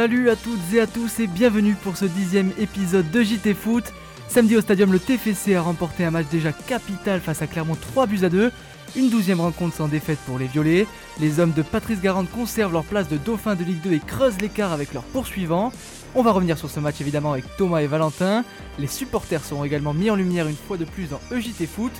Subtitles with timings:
[0.00, 3.84] Salut à toutes et à tous et bienvenue pour ce dixième épisode de JT Foot.
[4.28, 8.06] Samedi au stadium, le TFC a remporté un match déjà capital face à Clermont 3
[8.06, 8.50] buts à 2.
[8.96, 10.86] Une douzième rencontre sans défaite pour les Violets.
[11.20, 14.40] Les hommes de Patrice Garande conservent leur place de dauphin de Ligue 2 et creusent
[14.40, 15.70] l'écart avec leurs poursuivants.
[16.14, 18.42] On va revenir sur ce match évidemment avec Thomas et Valentin.
[18.78, 21.92] Les supporters seront également mis en lumière une fois de plus dans EJT Foot.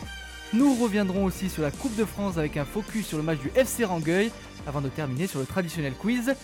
[0.55, 3.53] Nous reviendrons aussi sur la Coupe de France avec un focus sur le match du
[3.55, 4.33] FC Rangueil
[4.67, 6.35] avant de terminer sur le traditionnel quiz.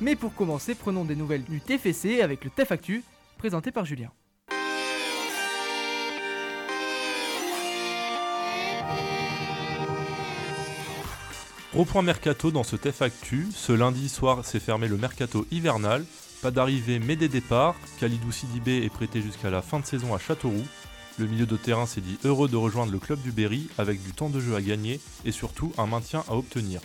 [0.00, 3.02] Mais pour commencer, prenons des nouvelles du TFC avec le TEF Actu,
[3.38, 4.10] présenté par Julien.
[11.84, 16.04] Point mercato dans ce TEF Actu, ce lundi soir s'est fermé le mercato hivernal.
[16.42, 17.76] Pas d'arrivée mais des départs.
[18.00, 20.66] Khalidou Sidibé est prêté jusqu'à la fin de saison à Châteauroux.
[21.18, 24.12] Le milieu de terrain s'est dit heureux de rejoindre le club du Berry avec du
[24.12, 26.80] temps de jeu à gagner et surtout un maintien à obtenir.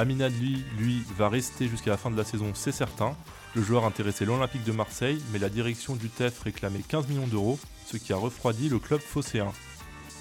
[0.00, 3.14] Aminadli, lui, va rester jusqu'à la fin de la saison, c'est certain.
[3.54, 7.58] Le joueur intéressait l'Olympique de Marseille, mais la direction du TEF réclamait 15 millions d'euros,
[7.84, 9.52] ce qui a refroidi le club phocéen.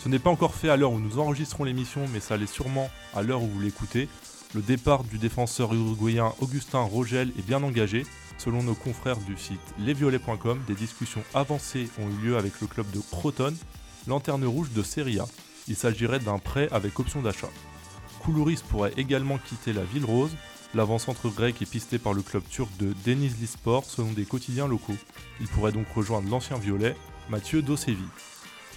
[0.03, 2.89] Ce n'est pas encore fait à l'heure où nous enregistrons l'émission, mais ça l'est sûrement
[3.15, 4.09] à l'heure où vous l'écoutez.
[4.53, 8.05] Le départ du défenseur uruguayen Augustin Rogel est bien engagé.
[8.37, 12.91] Selon nos confrères du site lesviolets.com, des discussions avancées ont eu lieu avec le club
[12.91, 13.53] de Croton,
[14.07, 15.25] lanterne rouge de Serie A.
[15.69, 17.49] Il s'agirait d'un prêt avec option d'achat.
[18.19, 20.35] Koulouris pourrait également quitter la ville rose.
[20.75, 24.97] L'avant-centre grec est pisté par le club turc de Denizli Sport selon des quotidiens locaux.
[25.39, 26.95] Il pourrait donc rejoindre l'ancien violet,
[27.29, 27.97] Mathieu Dosevi.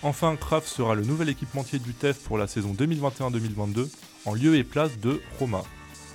[0.02, 3.88] Enfin, Kraft sera le nouvel équipementier du TEF pour la saison 2021-2022
[4.24, 5.62] en lieu et place de Roma.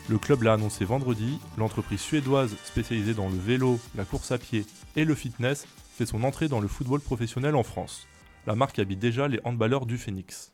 [0.09, 4.65] Le club l'a annoncé vendredi, l'entreprise suédoise spécialisée dans le vélo, la course à pied
[4.95, 5.67] et le fitness
[5.97, 8.07] fait son entrée dans le football professionnel en France.
[8.45, 10.53] La marque habite déjà les handballeurs du Phoenix.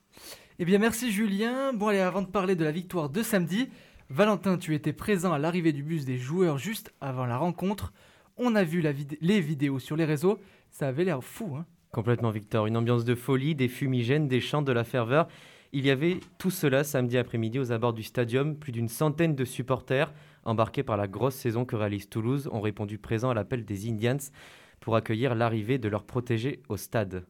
[0.63, 1.73] Eh bien merci Julien.
[1.73, 3.67] Bon allez, avant de parler de la victoire de samedi,
[4.09, 7.91] Valentin, tu étais présent à l'arrivée du bus des joueurs juste avant la rencontre.
[8.37, 8.81] On a vu
[9.19, 11.57] les vidéos sur les réseaux, ça avait l'air fou.
[11.57, 15.27] Hein Complètement Victor, une ambiance de folie, des fumigènes, des chants, de la ferveur.
[15.73, 18.55] Il y avait tout cela samedi après-midi aux abords du stadium.
[18.55, 20.13] Plus d'une centaine de supporters,
[20.45, 24.31] embarqués par la grosse saison que réalise Toulouse, ont répondu présent à l'appel des Indians
[24.79, 27.25] pour accueillir l'arrivée de leurs protégés au stade.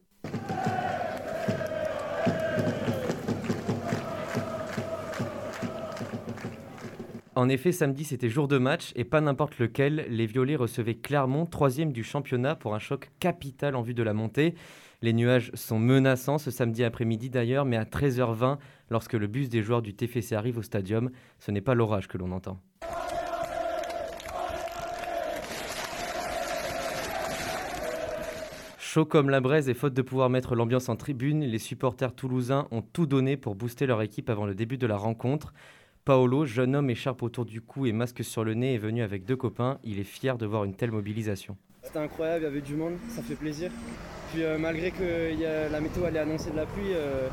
[7.36, 10.06] En effet, samedi, c'était jour de match et pas n'importe lequel.
[10.08, 14.14] Les Violets recevaient Clermont, troisième du championnat, pour un choc capital en vue de la
[14.14, 14.54] montée.
[15.02, 18.60] Les nuages sont menaçants ce samedi après-midi d'ailleurs, mais à 13h20,
[18.92, 22.20] lorsque le bus des joueurs du TFC arrive au stadium, ce n'est pas l'orage que
[22.20, 22.60] l'on entend.
[28.78, 32.68] Chaud comme la braise et faute de pouvoir mettre l'ambiance en tribune, les supporters toulousains
[32.70, 35.52] ont tout donné pour booster leur équipe avant le début de la rencontre.
[36.06, 39.24] Paolo, jeune homme écharpe autour du cou et masque sur le nez, est venu avec
[39.24, 39.80] deux copains.
[39.86, 41.56] Il est fier de voir une telle mobilisation.
[41.82, 43.72] C'était incroyable, il y avait du monde, ça fait plaisir.
[44.34, 47.30] Puis euh, malgré que y a, la météo allait annoncer de la pluie, euh,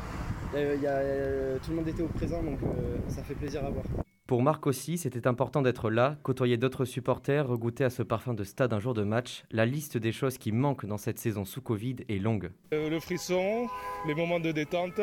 [1.61, 3.83] tout le monde était au présent, donc euh, ça fait plaisir à voir.
[4.25, 8.45] Pour Marc aussi, c'était important d'être là, côtoyer d'autres supporters, regoûter à ce parfum de
[8.45, 9.43] stade un jour de match.
[9.51, 12.51] La liste des choses qui manquent dans cette saison sous Covid est longue.
[12.71, 13.67] le frisson,
[14.07, 15.01] les moments de détente,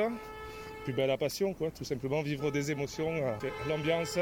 [0.92, 4.18] ben, la passion, quoi, tout simplement, vivre des émotions, euh, l'ambiance,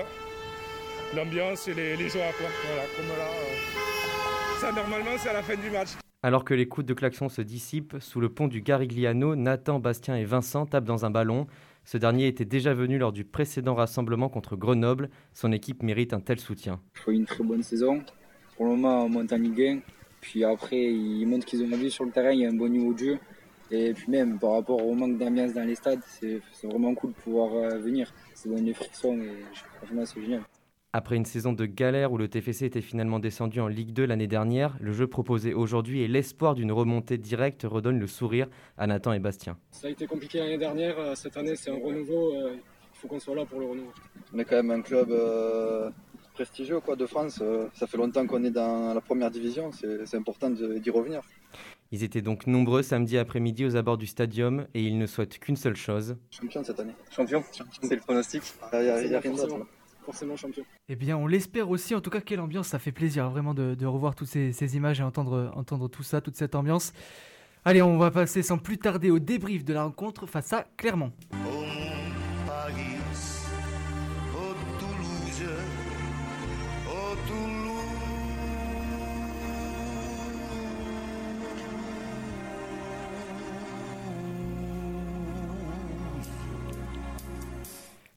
[1.15, 2.49] l'ambiance et les, les joies, quoi.
[2.66, 5.91] Voilà, comme là, euh, ça normalement c'est à la fin du match.
[6.22, 10.16] Alors que les coups de klaxon se dissipent, sous le pont du Garigliano, Nathan, Bastien
[10.16, 11.47] et Vincent tapent dans un ballon.
[11.84, 15.09] Ce dernier était déjà venu lors du précédent rassemblement contre Grenoble.
[15.34, 16.81] Son équipe mérite un tel soutien.
[16.94, 18.03] Fais une très bonne saison.
[18.56, 19.78] Pour le moment, on monte en Ligue 1.
[20.21, 22.69] Puis après, ils montrent qu'ils ont envie sur le terrain, il y a un bon
[22.69, 23.19] niveau de jeu.
[23.71, 27.16] Et puis même par rapport au manque d'ambiance dans les stades, c'est vraiment cool de
[27.16, 28.12] pouvoir euh, venir.
[28.34, 29.44] C'est donne des frissons et
[29.78, 30.43] franchement c'est génial.
[30.93, 34.28] Après une saison de galère où le TFC était finalement descendu en Ligue 2 l'année
[34.28, 38.49] dernière, le jeu proposé aujourd'hui et l'espoir d'une remontée directe redonnent le sourire
[38.79, 39.58] à Nathan et Bastien.
[39.73, 43.08] Ça a été compliqué l'année dernière, euh, cette année c'est un renouveau, euh, il faut
[43.08, 43.93] qu'on soit là pour le renouveau.
[44.32, 45.12] On est quand même un club
[46.32, 47.43] prestigieux quoi, de France,
[47.75, 51.20] ça fait longtemps qu'on est dans la première division, c'est important d'y revenir.
[51.93, 55.56] Ils étaient donc nombreux samedi après-midi aux abords du stadium et ils ne souhaitent qu'une
[55.56, 56.17] seule chose.
[56.31, 56.94] Champion cette année.
[57.15, 57.44] Champion,
[57.83, 58.43] c'est le pronostic.
[58.73, 59.67] Il n'y a, rien d'autre.
[60.05, 60.65] Forcément champion.
[60.88, 61.94] Eh bien, on l'espère aussi.
[61.94, 62.69] En tout cas, quelle ambiance.
[62.69, 66.37] Ça fait plaisir vraiment de, revoir toutes ces, images et entendre, entendre tout ça, toute
[66.37, 66.93] cette ambiance.
[67.65, 71.12] Allez, on va passer sans plus tarder au débrief de la rencontre face à Clermont.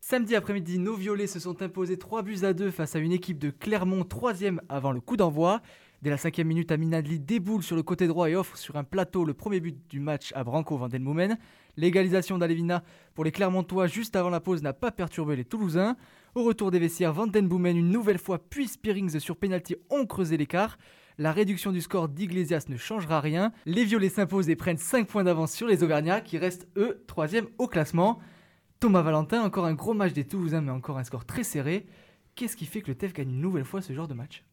[0.09, 3.37] Samedi après-midi, nos violets se sont imposés 3 buts à 2 face à une équipe
[3.37, 5.61] de Clermont, troisième avant le coup d'envoi.
[6.01, 8.83] Dès la cinquième minute, Amin Adli déboule sur le côté droit et offre sur un
[8.83, 11.37] plateau le premier but du match à Branco Vandenmoumen.
[11.77, 12.83] L'égalisation d'Alevina
[13.13, 15.95] pour les Clermontois juste avant la pause n'a pas perturbé les Toulousains.
[16.33, 20.79] Au retour des vestiaires, Vandenboomen une nouvelle fois puis Spearings sur pénalty ont creusé l'écart.
[21.19, 23.51] La réduction du score d'Iglesias ne changera rien.
[23.67, 27.27] Les Violets s'imposent et prennent 5 points d'avance sur les Auvergnats qui restent eux 3
[27.59, 28.19] au classement.
[28.79, 31.85] Thomas Valentin, encore un gros match des Toulousains mais encore un score très serré.
[32.35, 34.45] Qu'est-ce qui fait que le TEF gagne une nouvelle fois ce genre de match?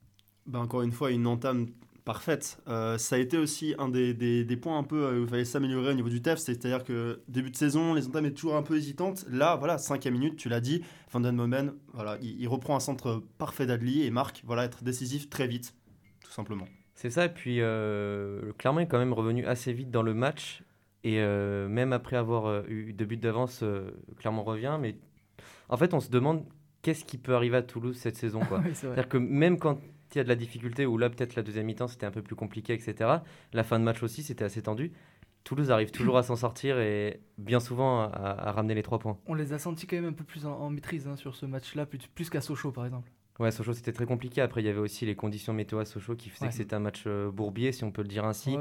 [0.47, 1.69] Ben Encore une fois, une entame
[2.05, 2.61] parfaite.
[2.67, 5.45] Euh, ça a été aussi un des, des, points un peu euh, où il fallait
[5.45, 8.63] s'améliorer au niveau du TEF, c'est-à-dire que début de saison, les entames étaient toujours un
[8.63, 9.27] peu hésitantes.
[9.29, 10.83] Là, voilà, cinquième minute, tu l'as dit,
[11.13, 15.29] Van Den voilà, il, il, reprend un centre parfait d'Adli et marque, voilà, être décisif
[15.31, 15.75] très vite,
[16.25, 16.67] tout simplement.
[16.95, 20.63] C'est ça, et puis euh, Clermont est quand même revenu assez vite dans le match,
[21.05, 23.63] et euh, même après avoir eu deux buts d'avance,
[24.19, 24.97] Clermont revient, mais
[25.69, 26.45] en fait, on se demande
[26.83, 28.41] qu'est-ce qui peut arriver à Toulouse cette saison.
[28.73, 29.79] C'est-à-dire que même quand
[30.15, 32.23] il y a de la difficulté, ou là peut-être la deuxième mi-temps c'était un peu
[32.23, 33.19] plus compliqué, etc.
[33.53, 34.93] La fin de match aussi c'était assez tendu.
[35.43, 39.17] Toulouse arrive toujours à s'en sortir et bien souvent à, ramener les trois points.
[39.27, 41.87] On les a sentis quand même un peu plus en, maîtrise hein, sur ce match-là,
[41.87, 43.11] plus, qu'à Sochaux par exemple.
[43.39, 44.41] Ouais, Sochaux c'était très compliqué.
[44.41, 46.81] Après, il y avait aussi les conditions météo à Sochaux qui faisaient que c'était un
[46.81, 48.57] match euh, bourbier, si on peut le dire ainsi.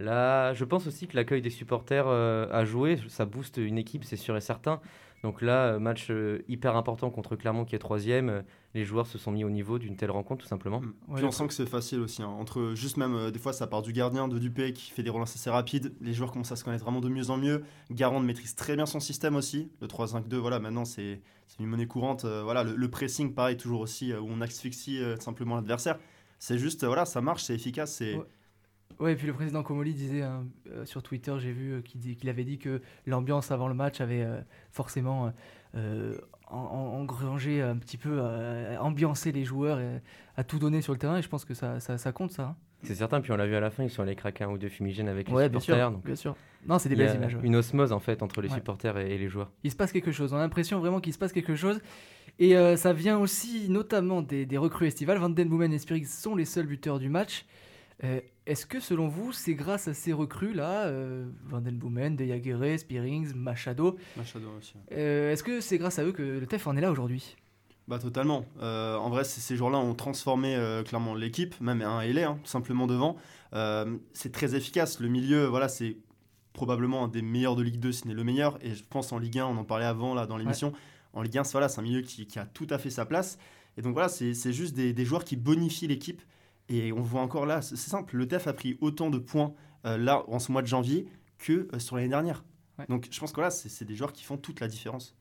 [0.00, 2.98] Là, je pense aussi que l'accueil des supporters euh, a joué.
[3.08, 4.80] Ça booste une équipe, c'est sûr et certain.
[5.22, 8.30] Donc là, euh, match euh, hyper important contre Clermont qui est troisième.
[8.30, 8.42] Euh,
[8.74, 10.80] les joueurs se sont mis au niveau d'une telle rencontre, tout simplement.
[10.80, 10.94] Mm.
[11.16, 12.22] Puis on sent que c'est facile aussi.
[12.22, 12.28] Hein.
[12.28, 15.34] Entre juste même, des fois, ça part du gardien, de Dupé qui fait des relances
[15.34, 15.92] assez rapides.
[16.00, 17.64] Les joueurs commencent à se connaître vraiment de mieux en mieux.
[17.90, 19.70] Garand maîtrise très bien son système aussi.
[19.80, 21.20] Le 3-5-2, voilà, maintenant c'est
[21.58, 22.24] une monnaie courante.
[22.24, 25.98] voilà, le, pressing, pareil, toujours aussi, où on asphyxie simplement l'adversaire.
[26.38, 27.96] C'est juste, voilà, ça marche, c'est efficace.
[27.96, 28.14] C'est.
[28.14, 28.24] Ouais,
[29.08, 32.44] et puis le président Comoli disait hein, euh, sur Twitter, j'ai vu euh, qu'il avait
[32.44, 35.32] dit que l'ambiance avant le match avait euh, forcément
[36.50, 38.20] engrangé un petit peu,
[38.80, 40.02] ambiancé les joueurs, et,
[40.36, 41.18] à tout donner sur le terrain.
[41.18, 42.42] Et je pense que ça, ça, compte, ça.
[42.42, 42.56] Hein.
[42.82, 44.58] C'est certain, puis on l'a vu à la fin, ils sont allés craquer un ou
[44.58, 45.90] deux fumigènes avec les ouais, supporters.
[45.90, 46.36] Bien sûr, bien sûr.
[46.66, 47.36] Non, c'est des belles images.
[47.42, 49.52] Une osmose en fait entre les supporters et, les joueurs.
[49.62, 50.32] Il se passe quelque chose.
[50.32, 51.80] On a l'impression vraiment qu'il se passe quelque chose.
[52.38, 55.18] Et ça vient aussi notamment des, des recrues estivales.
[55.18, 57.46] Van Den Boomen et Spirig sont les seuls buteurs du match.
[58.04, 62.24] Euh, est-ce que selon vous, c'est grâce à ces recrues-là, euh, Van Den Boomen, De
[62.24, 64.74] Jageré, Spearings, Machado, Machado aussi.
[64.92, 67.36] Euh, est-ce que c'est grâce à eux que le TEF en est là aujourd'hui?
[67.88, 68.44] Bah totalement.
[68.60, 70.56] en vrai, ces joueurs-là ont transformé
[70.86, 73.16] clairement l'équipe, même un et hein, simplement devant.
[74.12, 75.00] c'est très efficace.
[75.00, 75.96] Le milieu, voilà, c'est
[76.52, 78.58] probablement un des meilleurs de Ligue 2, si n'est le meilleur.
[78.64, 80.72] Et je pense en Ligue 1, on en parlait avant là dans l'émission.
[81.14, 83.38] En Ligue 1, c'est voilà, un milieu qui, a tout à fait sa place.
[83.76, 86.22] Et donc voilà, c'est juste des, des joueurs qui bonifient l'équipe
[86.70, 89.52] et on voit encore là, c'est simple, le TEF a pris autant de points
[89.84, 91.08] euh, là en ce mois de janvier
[91.38, 92.44] que euh, sur l'année dernière.
[92.88, 95.16] Donc je pense que là, c'est des joueurs qui font toute la différence.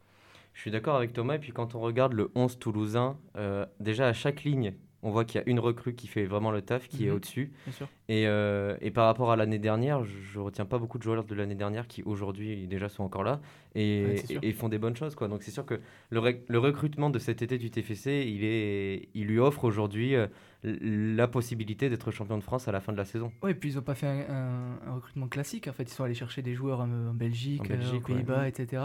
[0.53, 1.35] Je suis d'accord avec Thomas.
[1.35, 5.25] Et puis quand on regarde le 11 toulousain, euh, déjà à chaque ligne, on voit
[5.25, 7.15] qu'il y a une recrue qui fait vraiment le taf, qui est mhm.
[7.15, 7.51] au-dessus.
[8.07, 11.23] Et, euh, et, par rapport à l'année dernière, je, ne retiens pas beaucoup de joueurs
[11.23, 13.39] de l'année dernière qui aujourd'hui déjà sont encore là
[13.75, 15.15] et, et, font des bonnes choses.
[15.15, 15.27] Quoi.
[15.27, 15.79] Donc c'est sûr que
[16.09, 20.27] le, le, recrutement de cet été du TFC, il, est, il lui offre aujourd'hui euh,
[20.63, 23.31] la possibilité d'être champion de France à la fin de la saison.
[23.43, 25.67] Oui, et puis ils n'ont pas fait un, recrutement classique.
[25.67, 28.81] En fait, ils sont allés chercher des joueurs en, Belgique, en aux Pays-Bas, etc.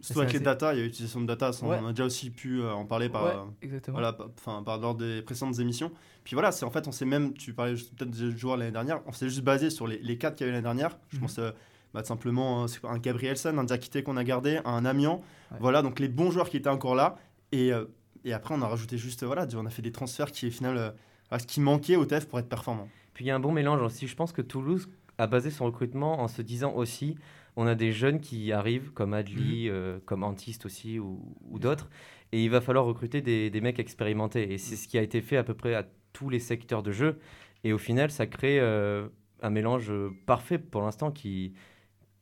[0.00, 2.60] Surtout avec les data, il y a l'utilisation de data, on a déjà aussi pu
[2.60, 3.48] euh, en parler par,
[3.88, 5.90] voilà, par, lors des précédentes émissions.
[6.22, 9.00] Puis voilà, c'est en fait, on s'est même, tu parlais peut-être des joueurs l'année dernière,
[9.06, 10.98] on s'est juste basé sur les, les quatre qu'il y avait l'année dernière.
[11.08, 11.22] Je mhm.
[11.22, 11.50] pense euh,
[11.94, 15.20] bah, simplement hein, un Gabrielson, un Diakité qu'on a gardé, un Amiens.
[15.60, 17.16] Voilà, donc les bons joueurs qui étaient encore là.
[17.52, 17.86] Et, euh,
[18.24, 20.94] et après, on a rajouté juste, voilà, on a fait des transferts qui, au final,
[21.36, 22.88] ce qui manquait au TEF pour être performant.
[23.14, 24.06] Puis il y a un bon mélange aussi.
[24.06, 27.16] Je pense que Toulouse a basé son recrutement en se disant aussi
[27.56, 29.74] on a des jeunes qui arrivent, comme Adli, mhm.
[29.74, 31.88] euh, comme Antiste aussi, ou, d'autres,
[32.32, 34.52] et il va falloir recruter des, mecs expérimentés.
[34.52, 36.92] Et c'est ce qui a été fait à peu près à tous les secteurs de
[36.92, 37.18] jeu.
[37.64, 39.08] Et au final, ça crée euh,
[39.42, 39.92] un mélange
[40.26, 41.54] parfait pour l'instant qui,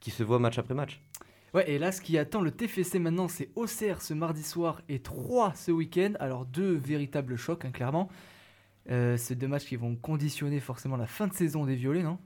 [0.01, 1.01] qui se voit match après match.
[1.55, 4.99] Ouais, et là, ce qui attend le TFC maintenant, c'est Auxerre ce mardi soir et
[4.99, 6.13] 3 ce week-end.
[6.19, 8.09] Alors, deux véritables chocs, hein, clairement.
[8.91, 12.19] Euh, c'est deux matchs qui vont conditionner forcément la fin de saison des Violets, non?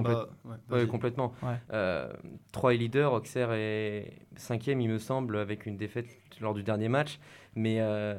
[0.00, 0.28] Bah,
[0.70, 1.32] ouais, complètement.
[1.72, 2.12] Euh,
[2.52, 6.06] 3 est leader, Auxerre est cinquième, il me semble, avec une défaite
[6.40, 7.18] lors du dernier match.
[7.54, 8.18] Mais euh,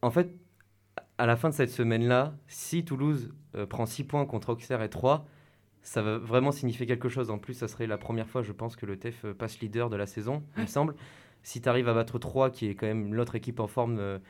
[0.00, 0.34] en fait,
[1.18, 4.90] à la fin de cette semaine-là, si Toulouse euh, prend 6 points contre Auxerre et
[4.90, 5.26] 3,
[5.82, 7.30] ça va vraiment signifier quelque chose.
[7.30, 9.96] En plus, ça serait la première fois, je pense, que le TEF passe leader de
[9.96, 10.94] la saison, il me semble.
[11.42, 14.20] Si tu arrives à battre 3, qui est quand même l'autre équipe en forme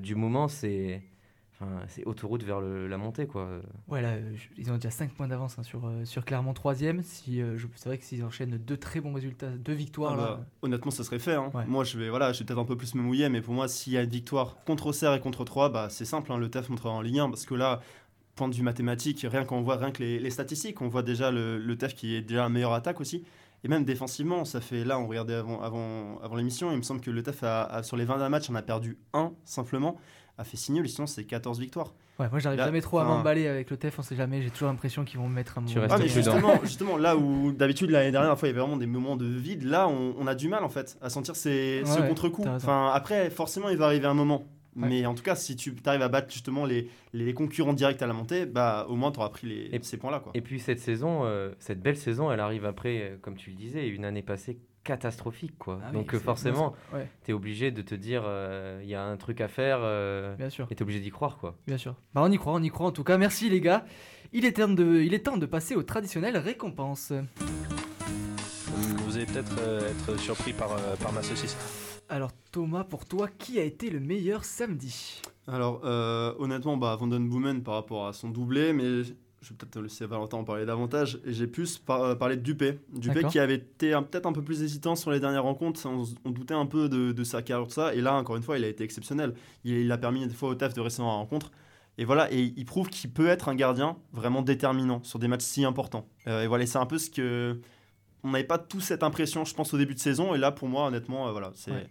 [0.00, 1.02] du moment, c'est
[1.88, 3.48] c'est autoroute vers la montée, quoi.
[3.88, 4.02] Ouais,
[4.58, 7.88] ils ont déjà 5 points d'avance hein, sur, euh, sur Clermont 3 Si, euh, c'est
[7.88, 10.12] vrai que s'ils enchaînent deux très bons résultats, deux victoires.
[10.14, 11.34] Ah bah, honnêtement, ça serait fait.
[11.34, 11.50] Hein.
[11.66, 13.68] Moi, je vais, voilà, je vais peut-être un peu plus me mouiller, mais pour moi,
[13.68, 16.30] s'il y a une victoire contre Auxerre et contre 3, bah, c'est simple.
[16.32, 17.80] Hein, le TEF montrera en Ligue 1 parce que là,
[18.34, 21.30] point de vue mathématique, rien qu'on voit rien que les, les statistiques, on voit déjà
[21.30, 23.24] le, le TEF qui est déjà la meilleure attaque aussi.
[23.64, 27.00] Et même défensivement, ça fait là, on regardait avant, avant, avant l'émission, il me semble
[27.00, 29.96] que le TEF, a, a- sur les 20 matchs, on a perdu un simplement,
[30.38, 31.94] a fait 6 nuls, sinon c'est 14 victoires.
[32.18, 34.68] Ouais, moi j'arrive jamais trop à m'emballer avec le TEF, on sait jamais, j'ai toujours
[34.68, 35.82] l'impression qu'ils vont me mettre un Tu moment.
[35.82, 38.76] restes Ah, mais justement, justement, là où d'habitude l'année dernière, fois, il y avait vraiment
[38.78, 41.82] des moments de vide, là, on, on a du mal en fait à sentir ces,
[41.84, 42.44] Ouais, ce ouais, contre-coup.
[42.46, 44.46] Enfin, après, forcément, il va arriver un moment.
[44.76, 44.88] Ouais.
[44.88, 48.06] Mais en tout cas, si tu arrives à battre justement les, les concurrents directs à
[48.06, 50.20] la montée, bah au moins tu auras pris les, Et- ces points-là.
[50.20, 50.32] Quoi.
[50.34, 53.56] Et puis cette saison, euh, cette belle saison, elle arrive après, euh, comme tu le
[53.56, 55.58] disais, une année passée catastrophique.
[55.58, 55.80] Quoi.
[55.86, 59.16] Ah Donc forcément, Ouais, tu es obligé de te dire, euh, il y a un
[59.16, 60.66] truc à faire, euh, bien sûr.
[60.70, 61.36] et tu es obligé d'y croire.
[61.38, 61.56] quoi.
[61.66, 61.94] Bien sûr.
[62.14, 63.18] Bah on y croit, on y croit en tout cas.
[63.18, 63.84] Merci les gars.
[64.32, 67.12] Il est temps de, il est temps de passer aux traditionnelles récompenses.
[69.06, 71.56] Vous allez peut-être euh, être surpris par, euh, par ma saucisse.
[72.08, 75.22] Alors Thomas, pour toi, qui a été le meilleur samedi?
[75.48, 79.02] Alors, euh, honnêtement, bah, Van Den Boomen par rapport à son doublé, mais
[79.42, 81.20] je vais peut-être laisser Valentin en parler davantage.
[81.24, 82.78] J'ai plus par- euh, parlé de Dupé.
[82.92, 85.86] Dupé qui avait été peut-être un peu plus hésitant sur les dernières rencontres.
[85.86, 87.94] On, doutait un peu de, de sa carrière, tout ça.
[87.94, 89.34] Et là, encore une fois, il a été exceptionnel.
[89.64, 91.50] Il, il a permis des fois au TAF de rester dans la rencontre.
[91.98, 95.44] Et voilà, et il prouve qu'il peut être un gardien vraiment déterminant sur des matchs
[95.44, 96.06] si importants.
[96.26, 97.60] Euh, et voilà, c'est un peu ce que.
[98.22, 100.34] On n'avait pas tous cette impression, je pense, au début de saison.
[100.34, 101.70] Et là, pour moi, honnêtement, euh, voilà, c'est.
[101.70, 101.86] Ouais.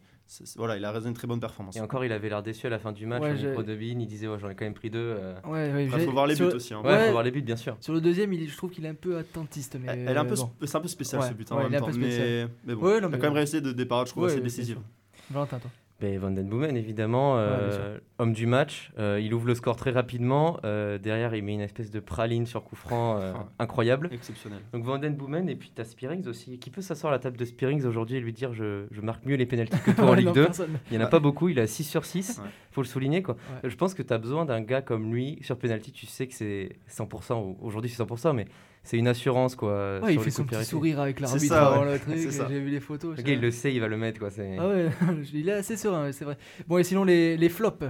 [0.56, 1.76] Voilà, il a raison une très bonne performance.
[1.76, 4.00] Et encore, il avait l'air déçu à la fin du match Ouais, au de Bean.
[4.00, 5.00] Il disait, ouais, j'en ai quand même pris deux.
[5.00, 5.36] euh.
[5.46, 5.86] Ouais, ouais.
[5.86, 6.74] Il j'ai- faut voir les sur- buts aussi.
[6.74, 6.82] hein.
[6.84, 7.06] Ouais, Ouais.
[7.06, 7.78] faut voir les buts, bien sûr.
[7.80, 10.20] Sur le deuxième, il, je trouve qu'il est un peu attentiste, mais Elle elle est
[10.20, 10.52] un peu, euh, bon.
[10.66, 12.82] c'est un peu spécial Ouais, ce but hein, ouais, en même temps, mais, mais bon,
[12.86, 14.64] Ouais, non, il a mais quand même réussi de des parades, je trouve, Ouais, assez
[14.64, 14.82] sûr.
[15.30, 15.72] Valentin, toi.
[16.02, 18.92] Ben, Van Den Boomen, évidemment, Ouais, euh, homme du match.
[19.00, 20.60] Euh, il ouvre le score très rapidement.
[20.66, 24.10] Euh, derrière, il met une espèce de praline sur coup franc Enfin, incroyable.
[24.12, 24.60] Exceptionnel.
[24.74, 26.60] Donc Van Den Boomen, et puis tu as Spearings aussi.
[26.60, 29.26] Qui peut s'asseoir à la table de Spearings aujourd'hui et lui dire je, je marque
[29.26, 30.80] mieux les pénalties que toi en Ligue non, 2 personne.
[30.92, 32.40] Il n'y en a pas beaucoup, il a 6 sur 6.
[32.44, 32.50] Ouais.
[32.72, 33.24] faut le souligner.
[33.24, 33.36] Quoi.
[33.64, 33.70] Ouais.
[33.70, 35.94] Je pense que tu as besoin d'un gars comme lui sur penalty.
[35.94, 37.56] Tu sais que c'est 100%.
[37.62, 38.48] Aujourd'hui, c'est 100%, mais
[38.86, 39.56] c'est une assurance.
[39.56, 41.94] Quoi, Ouais, il fait son petit sourire avec l'arbitre ça, avant ouais.
[41.94, 42.16] le truc.
[42.18, 42.48] C'est ça.
[42.50, 43.18] J'ai vu les photos.
[43.18, 44.20] Le gars, il le sait, il va le mettre.
[44.20, 44.30] Quoi.
[44.32, 44.90] c'est- Ah ouais,
[45.34, 46.38] il est assez serein, c'est vrai.
[46.68, 47.84] Bon, et sinon, les, les flops.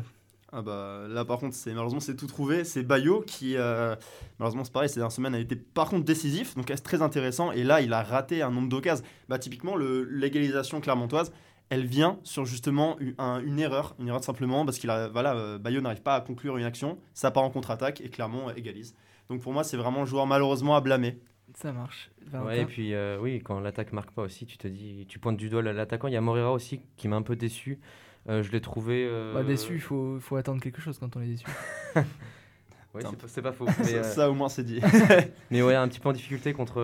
[0.57, 2.63] Ah bah, là, par contre, c'est malheureusement, c'est tout trouvé.
[2.63, 3.93] C'est Bayo qui, euh,
[4.39, 7.51] malheureusement, c'est pareil, ces dernières semaines a été par contre décisif, donc c'est très intéressant?
[7.51, 9.03] Et là, il a raté un nombre d'occasions.
[9.27, 11.33] Bah, typiquement, le- l'égalisation clermontoise,
[11.69, 15.09] elle vient sur justement une, un- une erreur, une erreur tout simplement parce qu'il a,
[15.09, 18.49] voilà, euh, Bayo n'arrive pas à conclure une action, ça part en contre-attaque et Clermont
[18.55, 18.93] égalise.
[19.29, 21.17] Donc pour moi, c'est vraiment le joueur malheureusement à blâmer.
[21.55, 22.09] Ça marche.
[22.33, 25.37] Ouais, et puis euh, oui, quand l'attaque marque pas aussi, tu te dis, tu pointes
[25.37, 26.07] du doigt l'attaquant.
[26.07, 27.79] Il y a Morera aussi qui m'a un peu déçu.
[28.27, 29.05] Euh, je l'ai trouvé.
[29.07, 31.45] euh, Bah, déçu, il faut, faut attendre quelque chose quand on est déçu.
[31.95, 33.65] ouais, c'est pas- faux.
[33.79, 34.81] Mais, ça, euh, ça, au moins, c'est dit.
[35.51, 36.81] mais ouais, un petit peu en difficulté contre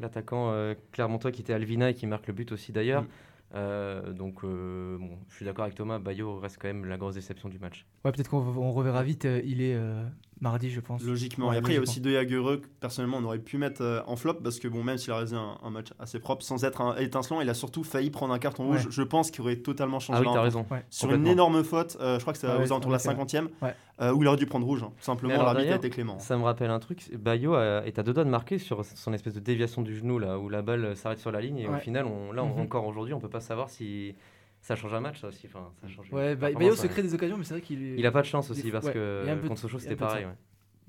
[0.00, 3.02] l'attaquant euh, Clermontois qui était Alvina et qui marque le but aussi d'ailleurs.
[3.02, 3.08] Mm.
[3.54, 5.98] Euh, donc, euh, bon, je suis d'accord avec Thomas.
[5.98, 7.86] Bayo reste quand même la grosse déception du match.
[8.04, 9.24] Ouais, peut-être qu'on on reverra vite.
[9.24, 10.04] euh, il est euh,
[10.40, 11.02] mardi, je pense.
[11.02, 11.48] Logiquement.
[11.48, 13.82] Ouais, et après, il y a aussi De Jagereux, que personnellement, on aurait pu mettre
[13.82, 16.42] euh, en flop parce que, bon, même s'il a réalisé un, un match assez propre,
[16.42, 18.90] sans être un étincelant, il a surtout failli prendre un carton rouge, Ouais.
[18.92, 20.66] je pense, qui aurait totalement changé Ah oui, t'as raison.
[20.70, 20.84] Ouais.
[20.90, 23.12] Sur une énorme faute, euh, je crois que c'était Ouais, aux alentours de la en
[23.12, 23.74] effet, 50e, ouais.
[24.00, 24.82] euh, où il aurait dû prendre rouge.
[24.82, 24.92] hein.
[24.96, 26.18] Tout simplement, Mais alors, l'arbitre a été clément.
[26.18, 27.10] Ça me rappelle un truc.
[27.16, 30.38] Bayo est à deux doigts de marquer sur son espèce de déviation du genou là
[30.38, 32.60] où la balle s'arrête sur la ligne et au final, on, là, on- Mhm.
[32.62, 34.14] encore aujourd'hui, on peut pas savoir si
[34.60, 35.46] ça change un match ça aussi.
[35.46, 36.12] Enfin, ça change.
[36.12, 38.26] Ouais, bah, Bayo se crée des occasions, mais c'est vrai qu'il Il a pas de
[38.26, 40.24] chance aussi parce ouais, que de- contre Sochaux c'était de pareil.
[40.26, 40.32] ouais.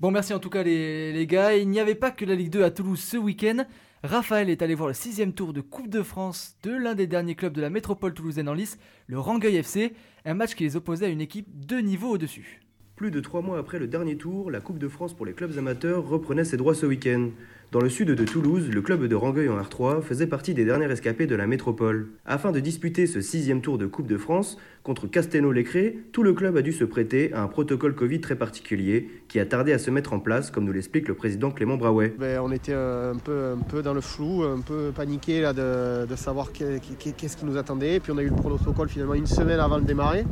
[0.00, 1.54] Bon, merci en tout cas les, les gars.
[1.56, 3.64] Il n'y avait pas que la Ligue 2 à Toulouse ce week-end.
[4.02, 7.34] Raphaël est allé voir le sixième tour de Coupe de France de l'un des derniers
[7.34, 9.92] clubs de la métropole toulousaine en lice, le Rangueil FC,
[10.24, 12.62] un match qui les opposait à une équipe deux niveaux au-dessus.
[13.00, 15.56] Plus de trois mois après le dernier tour, la Coupe de France pour les clubs
[15.56, 17.30] amateurs reprenait ses droits ce week-end.
[17.72, 20.90] Dans le sud de Toulouse, le club de Rangueil en R3 faisait partie des derniers
[20.90, 22.08] escapés de la métropole.
[22.26, 26.58] Afin de disputer ce sixième tour de Coupe de France contre Castelnau-Lécré, tout le club
[26.58, 29.90] a dû se prêter à un protocole Covid très particulier qui a tardé à se
[29.90, 32.12] mettre en place, comme nous l'explique le président Clément Brawet.
[32.18, 33.16] Ben, on était euh, un
[33.64, 37.46] peu, dans le flou, un peu paniqué là, de, de savoir que- que- qu'est-ce qui
[37.46, 37.98] nous attendait.
[37.98, 40.24] Puis on a eu le protocole finalement une semaine avant de démarrer.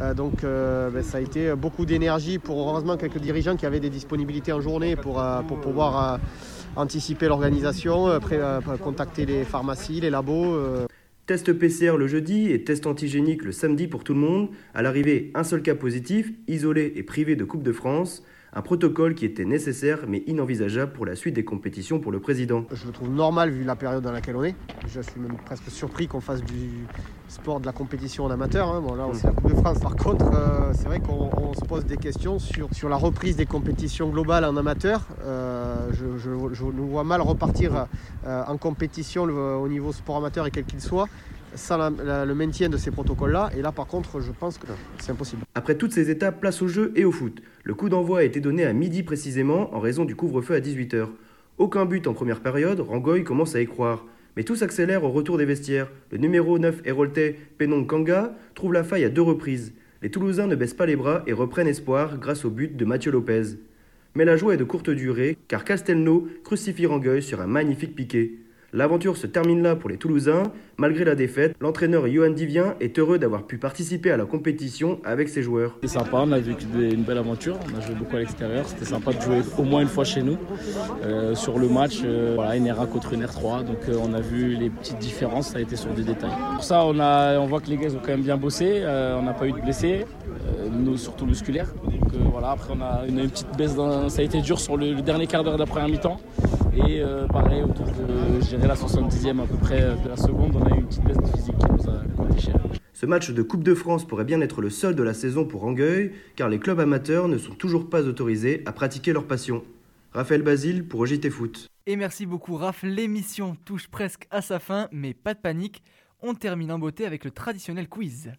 [0.00, 3.80] Euh, donc euh, ben, ça a été beaucoup d'énergie pour heureusement quelques dirigeants qui avaient
[3.80, 6.18] des disponibilités en journée pour, euh, pour pouvoir
[6.76, 8.20] anticiper l'organisation,
[8.82, 10.56] contacter les pharmacies, les labos.
[11.26, 14.48] Test PCR le jeudi et test antigénique le samedi pour tout le monde.
[14.74, 18.24] À l'arrivée, un seul cas positif, isolé et privé de Coupe de France.
[18.52, 22.64] Un protocole qui était nécessaire mais inenvisageable pour la suite des compétitions pour le président.
[22.72, 24.56] Je le trouve normal vu la période dans laquelle on est.
[24.88, 26.84] Je suis même presque surpris qu'on fasse du
[27.28, 28.66] sport de la compétition en amateur.
[28.68, 28.80] hein.
[28.84, 29.78] Bon, là, c'est la Coupe de France.
[29.78, 33.36] Par contre, euh, c'est vrai qu'on on se pose des questions sur, sur la reprise
[33.36, 35.06] des compétitions globales en amateur.
[35.24, 37.86] Euh, je, je- je nous vois mal repartir
[38.26, 41.06] euh, en compétition au niveau sport amateur et quel qu'il soit.
[41.54, 43.50] Sans le maintien de ces protocoles-là.
[43.56, 44.66] Et là, par contre, je pense que
[44.98, 45.42] c'est impossible.
[45.54, 47.42] Après toutes ces étapes, place au jeu et au foot.
[47.64, 51.08] Le coup d'envoi a été donné à midi précisément en raison du couvre-feu à 18h.
[51.58, 54.04] Aucun but en première période, Rangoy commence à y croire.
[54.36, 55.90] Mais tout s'accélère au retour des vestiaires.
[56.10, 57.20] Le numéro 9 Hérolte
[57.58, 59.74] Penong Kanga trouve la faille à deux reprises.
[60.02, 63.12] Les Toulousains ne baissent pas les bras et reprennent espoir grâce au but de Mathieu
[63.12, 63.58] Lopez.
[64.14, 68.38] Mais la joie est de courte durée car Castelnau crucifie Rangueil sur un magnifique piqué.
[68.72, 70.44] L'aventure se termine là pour les Toulousains.
[70.78, 75.28] Malgré la défaite, l'entraîneur Johan Divien est heureux d'avoir pu participer à la compétition avec
[75.28, 75.72] ses joueurs.
[75.74, 78.84] C'était sympa, on a vécu une belle aventure, on a joué beaucoup à l'extérieur, c'était
[78.84, 80.38] sympa de jouer au moins une fois chez nous.
[81.04, 84.20] Euh, sur le match, euh, voilà, une R1 contre une R3, donc euh, on a
[84.20, 86.30] vu les petites différences, ça a été sur des détails.
[86.54, 89.18] Pour ça, on, a, on voit que les gars ont quand même bien bossé, euh,
[89.18, 90.06] on n'a pas eu de blessés,
[90.96, 91.74] surtout musculaires.
[92.30, 94.92] Voilà, après on a, a une petite baisse, dans- ça a été dur sur le,
[94.94, 96.20] le dernier quart d'heure de la première mi-temps.
[96.74, 100.64] Et euh, pareil, autour de je la 70e à peu près de la seconde, on
[100.66, 102.54] a eu une petite baisse de physique qui nous a coûté cher.
[102.92, 105.62] Ce match de Coupe de France pourrait bien être le seul de la saison pour
[105.62, 109.62] Rangueil, car les clubs amateurs ne sont toujours pas autorisés à pratiquer leur passion.
[110.12, 111.66] Raphaël Basile pour JT Foot.
[111.86, 115.82] Et merci beaucoup Raph, l'émission touche presque à sa fin, mais pas de panique,
[116.22, 118.30] on termine en beauté avec le traditionnel quiz.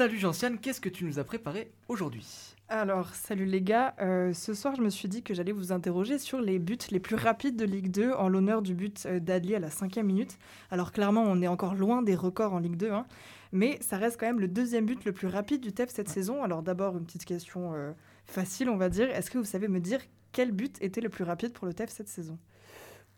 [0.00, 2.26] Salut Gentiane, qu'est-ce que tu nous as préparé aujourd'hui?
[2.70, 3.94] Alors, salut les gars.
[4.00, 7.00] Euh, ce soir, je me suis dit que j'allais vous interroger sur les buts les
[7.00, 10.38] plus rapides de Ligue 2 en l'honneur du but euh, d'Adli à la cinquième minute.
[10.70, 13.04] Alors, clairement, on est encore loin des records en Ligue 2, hein,
[13.52, 16.42] mais ça reste quand même le deuxième but le plus rapide du TEF cette saison.
[16.42, 17.92] Alors, d'abord, une petite question euh,
[18.24, 19.10] facile, on va dire.
[19.10, 20.00] Est-ce que vous savez me dire
[20.32, 22.38] quel but était le plus rapide pour le TEF cette saison?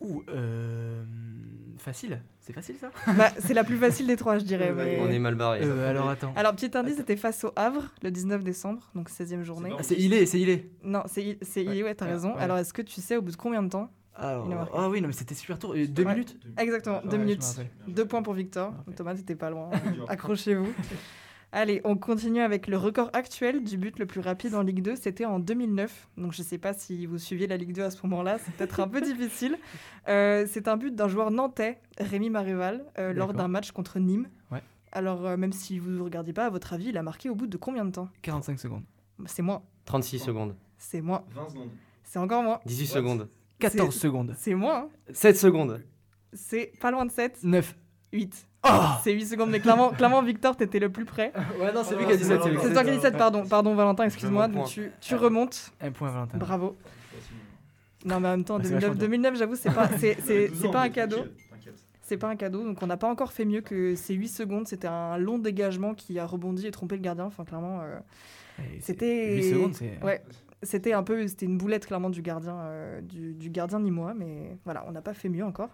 [0.01, 1.03] Ouh, euh,
[1.77, 4.73] facile, c'est facile ça Bah, C'est la plus facile des trois, je dirais.
[4.75, 5.61] mais- On est mal barré.
[5.63, 6.33] Euh, alors attends.
[6.35, 9.71] Alors, petit indice, c'était face au Havre le 19 décembre, donc 16e journée.
[9.77, 10.69] Ah, c'est Ilé, c'est Ilé.
[10.83, 12.35] Non, c'est c'est I- ouais, t'as raison.
[12.35, 12.41] ouais.
[12.41, 14.99] Alors, est-ce que tu sais au bout de combien de temps Alors, Il ah oui,
[15.01, 16.13] non mais c'était super tôt, euh, deux Ouais.
[16.13, 17.59] minutes Exactement, deux Ouais, je me minutes.
[17.87, 18.73] Deux points pour Victor.
[18.95, 19.69] Thomas, t'étais pas loin.
[20.09, 20.73] Accrochez-vous.
[21.55, 24.95] Allez, on continue avec le record actuel du but le plus rapide en Ligue 2.
[24.95, 26.09] C'était en 2009.
[26.17, 28.39] Donc, je sais pas si vous suiviez la Ligue 2 à ce moment-là.
[28.39, 29.57] C'est peut-être un peu difficile.
[30.07, 34.29] Euh, c'est un but d'un joueur nantais, Rémi Maréval, euh, lors d'un match contre Nîmes.
[34.51, 34.63] Ouais.
[34.93, 37.35] Alors, euh, même si vous ne regardiez pas, à votre avis, il a marqué au
[37.35, 38.09] bout de combien de temps?
[38.23, 38.83] 45 secondes.
[39.27, 39.61] C'est moins.
[39.85, 40.55] 36 secondes.
[40.79, 41.23] C'est moins.
[41.35, 41.69] 20 secondes.
[42.03, 42.61] C'est encore moins.
[42.65, 43.29] 18 secondes.
[43.59, 44.33] 14 C'est- secondes.
[44.39, 44.85] C'est moins.
[44.85, 44.89] hein.
[45.13, 45.83] 7 secondes.
[46.33, 47.43] C'est pas loin de 7.
[47.43, 47.75] 9.
[48.11, 48.47] 8.
[48.63, 51.33] Ah c'est 8 secondes, mais clairement, clairement Victor, t'étais le plus près.
[51.59, 52.41] Ouais, non, c'est lui qui a dit 7.
[52.61, 55.71] C'est toi qui as dit 7, pardon, pardon Valentin, excuse-moi, donc tu, tu remontes.
[55.81, 56.37] Un point Valentin.
[56.37, 56.75] Bravo.
[58.05, 59.07] Non, mais en même temps, Ah, c'est 2009, vachement bien.
[59.07, 61.25] 2009 j'avoue, c'est pas, c'est, c'est, c'est pas un cadeau.
[62.05, 64.67] C'est pas un cadeau, donc on n'a pas encore fait mieux que ces 8 secondes.
[64.67, 67.25] C'était un long dégagement qui a rebondi et trompé le gardien.
[67.25, 67.97] Enfin, clairement, euh,
[68.81, 69.35] c'était.
[69.37, 70.03] 8 secondes, c'est.
[70.03, 70.21] Ouais,
[70.61, 74.57] c'était un peu, c'était une boulette clairement du gardien, euh, du, du gardien nîmois, mais
[74.65, 75.69] voilà, on n'a pas fait mieux encore.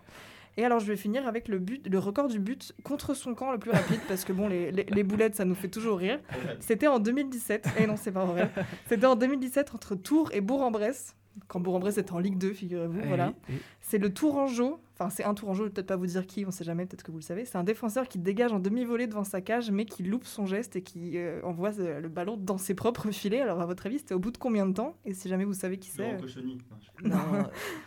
[0.59, 3.51] Et alors, je vais finir avec le but, le record du but contre son camp
[3.53, 6.19] le plus rapide, parce que bon, les, les- les boulettes, ça nous fait toujours rire.
[6.59, 7.65] C'était en 2017.
[7.79, 8.51] Et non, c'est pas vrai.
[8.87, 11.15] C'était en 2017 entre Tours et Bourg-en-Bresse.
[11.47, 12.99] Quand Bourg-en-Bresse était en Ligue 2, figurez-vous.
[13.03, 13.33] Eh voilà.
[13.49, 16.45] et- C'est le Tourangeau, enfin c'est un Tourangeau, je vais peut-être pas vous dire qui,
[16.45, 17.45] on sait jamais, peut-être que vous le savez.
[17.45, 20.75] C'est un défenseur qui dégage en demi-volée devant sa cage, mais qui loupe son geste
[20.75, 23.41] et qui euh, envoie euh, le ballon dans ses propres filets.
[23.41, 24.97] Alors à votre avis, c'était au bout de combien de temps?
[25.05, 26.17] Et si jamais vous savez qui c'est, euh,
[27.03, 27.17] Non,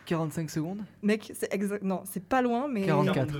[0.07, 3.35] 45 secondes mec, c'est exact, non, c'est pas loin, mais 44.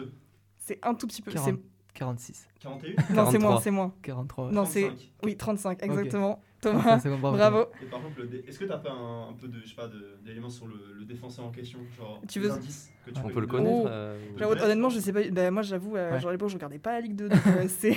[0.59, 1.31] c'est un tout petit peu.
[1.31, 1.59] 40.
[1.95, 2.49] C'est- 46.
[2.61, 3.51] 41 Non, c'est 43.
[3.51, 3.95] moins, c'est moins.
[4.03, 4.51] 43.
[4.51, 5.13] Non, c'est 35.
[5.25, 5.83] oui 35, Ok.
[5.91, 6.43] exactement.
[6.61, 7.37] 45 Thomas, secondes, bravo.
[7.37, 7.67] bravo.
[7.83, 9.75] Et par contre, le dé- est-ce que t'as pas un, un peu de, je sais
[9.75, 13.19] pas, de- d'éléments sur le, le défenseur en question genre Tu veux- indices que tu
[13.21, 13.83] On peux peut le connaître.
[13.85, 13.89] Oh.
[13.89, 14.17] euh,
[14.63, 15.29] honnêtement, je sais pas.
[15.31, 16.21] bah, moi, j'avoue, euh, Ouais.
[16.21, 17.97] genre à l'époque, je regardais pas la Ligue 2, donc euh, c'est.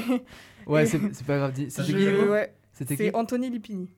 [0.66, 1.52] Ouais, c'est c'est pas grave.
[1.54, 3.04] dis- C'était qui ouais, C'était qui?
[3.04, 3.90] C'est Anthony Lipini.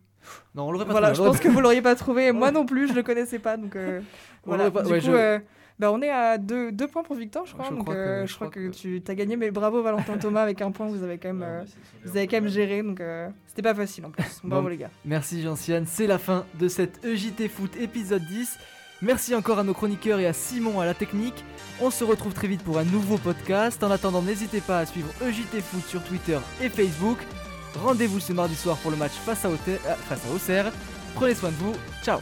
[0.56, 2.32] Non, on l'aurait pas Voilà, je trouvé, on pense que vous l'auriez pas trouvé.
[2.34, 3.58] Moi non plus, je le connaissais pas.
[3.58, 4.02] Donc euh,
[4.46, 4.72] On voilà.
[4.72, 5.40] pas- Du ouais, coup, je- euh,
[5.80, 7.66] bah, on est à deux, deux points pour Victor, je crois.
[7.66, 9.52] Je donc crois que- euh, je je crois crois que, que- tu as gagné, mais
[9.52, 10.88] bravo Valentin Thomas avec un point.
[10.88, 11.64] Vous avez quand même, euh,
[12.04, 12.82] vous avez quand même géré.
[12.82, 14.24] Donc euh, c'était pas facile en plus.
[14.44, 14.70] Bravo Bon.
[14.70, 14.90] les gars.
[15.06, 18.58] Merci Gentiane, c'est la fin de cette EJT Foot épisode 10.
[19.04, 21.46] Merci encore à nos chroniqueurs et à Simon à la technique.
[21.80, 23.84] On se retrouve très vite pour un nouveau podcast.
[23.84, 27.20] En attendant, n'hésitez pas à suivre EJT Foot sur Twitter et Facebook.
[27.76, 29.50] Rendez-vous ce mardi soir pour le match face à,
[30.34, 30.72] Auxerre.
[31.16, 31.76] Prenez soin de vous.
[32.04, 32.20] Ciao